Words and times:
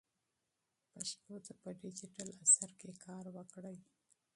پښتو 0.91 1.33
ته 1.45 1.51
په 1.61 1.69
ډیجیټل 1.81 2.29
عصر 2.43 2.69
کې 2.79 2.91
کار 3.05 3.25
وکړئ. 3.35 3.77